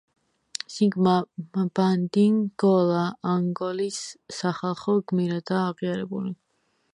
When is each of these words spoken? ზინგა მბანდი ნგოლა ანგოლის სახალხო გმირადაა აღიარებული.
ზინგა 0.75 1.11
მბანდი 1.65 2.23
ნგოლა 2.37 3.03
ანგოლის 3.35 4.01
სახალხო 4.39 4.97
გმირადაა 5.13 5.69
აღიარებული. 5.75 6.35